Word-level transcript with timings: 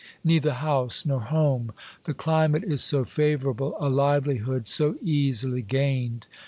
Neither 0.23 0.53
house 0.53 1.05
nor 1.05 1.19
home. 1.21 1.73
The 2.05 2.15
cli 2.15 2.47
mate 2.47 2.63
is 2.63 2.81
so 2.83 3.05
favorable, 3.05 3.75
a 3.79 3.85
livelihood 3.87 4.67
so 4.67 4.95
easily 5.03 5.61
gained 5.61 6.25